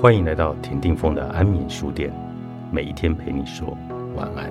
[0.00, 2.10] 欢迎来到田定峰的安眠书店，
[2.72, 3.76] 每一天陪你说
[4.16, 4.50] 晚安。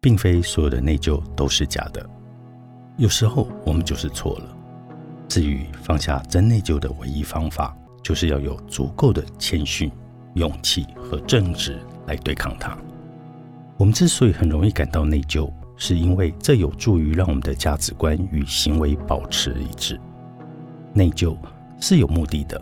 [0.00, 2.08] 并非所有的内疚都是假的，
[2.96, 4.56] 有时候我们就是错了。
[5.26, 9.90] 至于放下真内疚的唯一方法，就是要有足够的谦逊、
[10.34, 11.76] 勇气和正直。
[12.06, 12.76] 来对抗它。
[13.76, 20.00] 我们之所以很容易感到内疚，是因为这有助于让我们的价值观与行为保持一致。
[20.94, 21.36] 内疚
[21.78, 22.58] 是有目的的，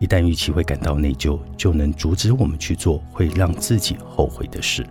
[0.00, 4.84] 一旦预期会感到内疚，就能阻止我们去做会让自己后悔的事。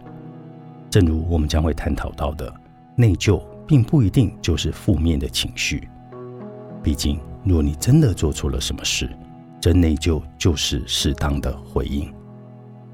[0.90, 2.54] 正如我们将会探讨到的，
[2.96, 5.90] 内疚并不一定就是负面的情绪。
[6.82, 9.10] 毕竟，若你真的做错了什么事，
[9.60, 12.10] 真内疚就是适当的回应。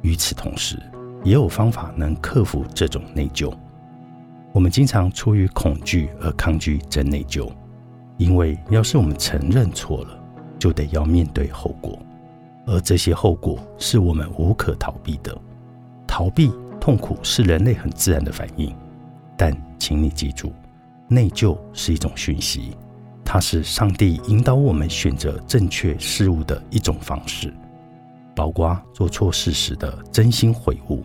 [0.01, 0.81] 与此同时，
[1.23, 3.53] 也有方法能克服这种内疚。
[4.51, 7.49] 我们经常出于恐惧而抗拒真内疚，
[8.17, 10.19] 因为要是我们承认错了，
[10.59, 11.97] 就得要面对后果，
[12.67, 15.35] 而这些后果是我们无可逃避的。
[16.05, 18.75] 逃避痛苦是人类很自然的反应，
[19.35, 20.53] 但请你记住，
[21.07, 22.77] 内疚是一种讯息，
[23.25, 27.51] 它是上帝引导我们选择正确事物的一种方式。
[28.35, 31.03] 包括做错事时的真心悔悟，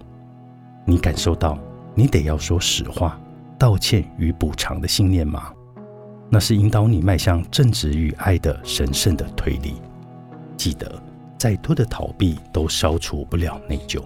[0.89, 1.59] 你感受到
[1.95, 3.21] 你得要说实话、
[3.59, 5.53] 道歉与补偿的信念吗？
[6.31, 9.75] 那是引导你迈向正直与爱的神圣的推理。
[10.57, 10.91] 记得，
[11.37, 14.03] 再多的逃避都消除不了内疚。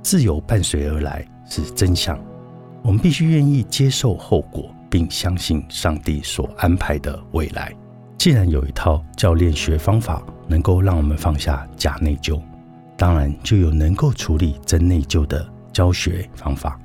[0.00, 2.16] 自由伴随而来是真相。
[2.84, 7.74] 我们必须愿意接受后果，并相信上帝所安排的未来。
[8.16, 12.40] 既然有一套教练学方法能够让我们放下假内疚，
[12.96, 15.44] 当然就有能够处理真内疚的
[15.76, 16.80] 教学方法。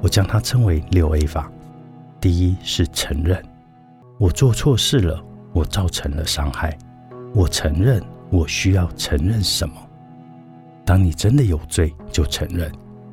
[0.00, 1.50] 我将它称为六 A 法。
[2.20, 3.42] 第一是承认，
[4.16, 5.20] 我做错事了，
[5.52, 6.78] 我造成了伤害，
[7.34, 8.00] 我承认，
[8.30, 9.74] 我需要承认什么？
[10.84, 12.70] 当你真的有罪，就承认，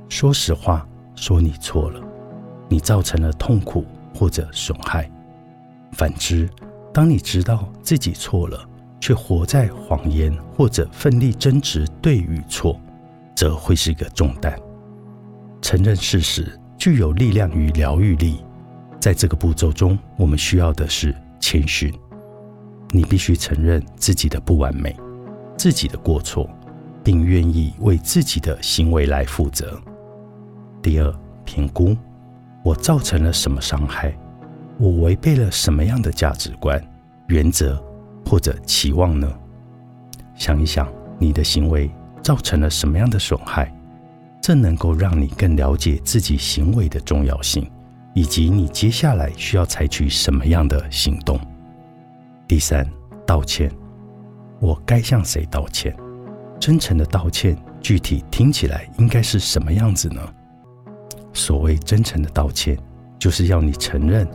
[0.10, 2.00] 说实话，说你错了，
[2.70, 3.84] 你造成了痛苦
[4.14, 5.10] 或者损害。
[5.94, 6.48] 反之。
[6.94, 12.80] 当你知道自己错了，却活在谎言或者奋力争执对与错，
[13.36, 14.56] 则会是一个重担。
[15.64, 18.44] 承认事实具有力量与疗愈力。
[19.00, 21.92] 在这个步骤中，我们需要的是谦逊。
[22.92, 24.94] 你必须承认自己的不完美，
[25.58, 26.48] 自己的过错，
[27.02, 29.82] 并愿意为自己的行为来负责。
[30.82, 31.12] 第二，
[31.46, 31.96] 评估
[32.62, 34.14] 我造成了什么伤害。
[34.78, 36.82] 我违背了什么样的价值观、
[37.28, 37.82] 原则
[38.26, 39.32] 或者期望呢？
[40.36, 41.90] 想一想，你的行为
[42.22, 43.74] 造成了什么样的损害？
[44.44, 47.66] 这能够让你更了解自己行为的重要性，
[48.14, 51.40] 以及你接下来需要采取什么样的行动。
[52.46, 52.86] 第三，
[53.26, 53.72] 道歉。
[54.60, 55.96] 我该向谁道歉？
[56.60, 60.22] 真诚的道歉，具体听起来应该是什么样子呢？
[61.32, 62.78] 所谓真诚的道歉，
[63.18, 64.28] 就是要你承认。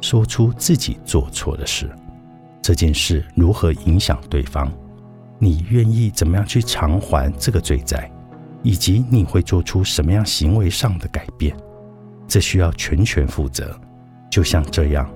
[0.00, 1.90] 说出自己做错的事，
[2.62, 4.72] 这件事如何影响对方？
[5.40, 8.08] 你愿意怎么样去偿还这个罪债？
[8.62, 11.56] 以及你会做出什么样行为上的改变？
[12.26, 13.78] 这需要全权负责。
[14.30, 15.10] 就像这样，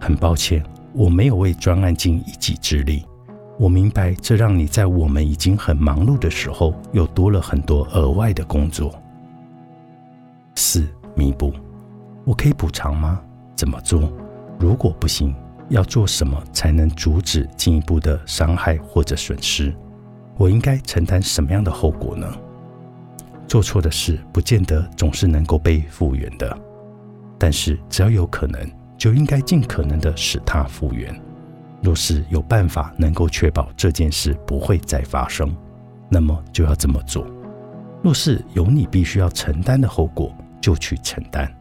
[0.00, 3.04] 很抱歉，我没有为专案尽一己之力。
[3.58, 8.94] 我明白，这让你在我们已经很忙碌的时候，又多了很多额外的工作。
[10.54, 11.52] 四、弥补，
[12.24, 13.20] 我可以补偿吗？
[13.56, 14.10] 怎么做？
[14.58, 15.34] 如果不行，
[15.68, 19.74] 要做什么才能阻止进一步的伤害或者损失？
[20.36, 22.26] 我应该承担什么样的后果呢？
[23.50, 26.56] 做错的事不见得总是能够被复原的，
[27.36, 28.64] 但是只要有可能，
[28.96, 31.12] 就应该尽可能的使它复原。
[31.82, 35.52] 若是有办法能够确保这件事不会再发生，
[36.08, 37.26] 那么就要这么做。
[38.04, 41.52] 若是有你必须要承担的后果，就去承担。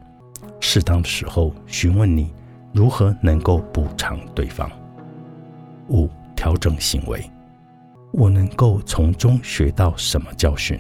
[0.60, 2.32] 适当的时候询问你
[2.72, 4.70] 如何能够补偿对方。
[5.88, 7.28] 五、调整行为，
[8.12, 10.80] 我能够从中学到什么教训？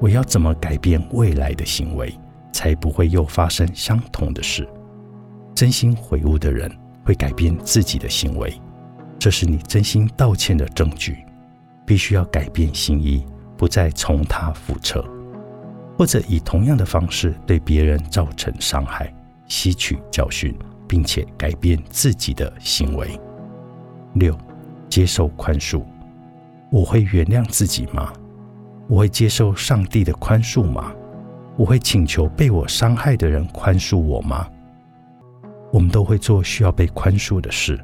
[0.00, 2.12] 我要怎么改变未来的行为，
[2.52, 4.66] 才不会又发生相同的事？
[5.54, 6.70] 真心悔悟的人
[7.04, 8.58] 会改变自己的行为，
[9.18, 11.18] 这是你真心道歉的证据。
[11.84, 13.26] 必须要改变心意，
[13.56, 15.04] 不再重踏覆辙。
[15.98, 19.12] 或者以同样的方式对别人造成伤害，
[19.48, 20.56] 吸取教训，
[20.88, 23.20] 并且改变自己的行为。
[24.14, 24.38] 六，
[24.88, 25.82] 接受宽恕。
[26.70, 28.12] 我会原谅自己吗？
[28.90, 30.92] 我会接受上帝的宽恕吗？
[31.56, 34.48] 我会请求被我伤害的人宽恕我吗？
[35.72, 37.78] 我们都会做需要被宽恕的事。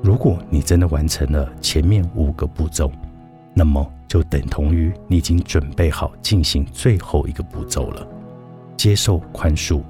[0.00, 2.88] 如果你真的完成了前面五个步骤，
[3.52, 8.06] 那么就等同于你已经准备好进行最后一个步骤了。
[8.76, 9.82] 接受宽恕，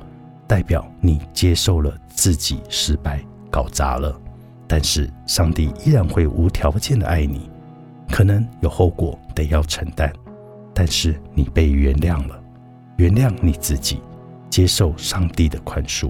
[0.46, 4.18] 代表你接受了自己失败、搞砸了，
[4.66, 7.50] 但是上帝依然会无条件的爱你。
[8.10, 10.10] 可能有后果得要承担，
[10.78, 12.40] 但是你被原谅了。
[12.98, 14.00] 原谅你自己，
[14.48, 16.08] 接受上帝的宽恕。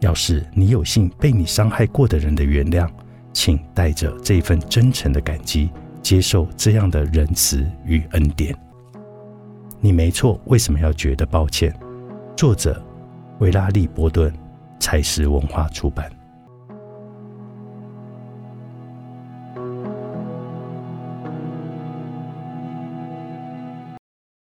[0.00, 2.86] 要是你有幸被你伤害过的人的原谅，
[3.32, 5.70] 请带着这份真诚的感激，
[6.02, 8.54] 接受这样的仁慈与恩典。
[9.80, 11.74] 你没错，为什么要觉得抱歉？
[12.36, 12.84] 作者：
[13.38, 14.30] 维拉利·波顿，
[14.78, 16.12] 采石文化出版。